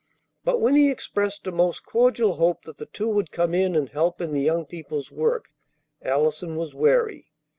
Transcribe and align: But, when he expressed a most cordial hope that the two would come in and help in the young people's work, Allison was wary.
But, 0.43 0.59
when 0.59 0.73
he 0.73 0.89
expressed 0.89 1.45
a 1.45 1.51
most 1.51 1.85
cordial 1.85 2.37
hope 2.37 2.63
that 2.63 2.77
the 2.77 2.87
two 2.87 3.07
would 3.07 3.31
come 3.31 3.53
in 3.53 3.75
and 3.75 3.87
help 3.87 4.19
in 4.19 4.31
the 4.31 4.41
young 4.41 4.65
people's 4.65 5.11
work, 5.11 5.51
Allison 6.01 6.55
was 6.55 6.73
wary. 6.73 7.29